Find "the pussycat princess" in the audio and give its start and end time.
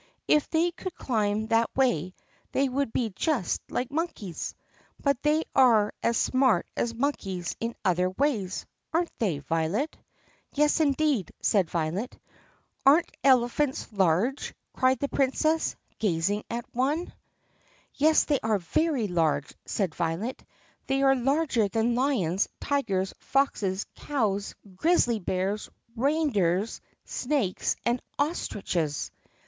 16.97-17.89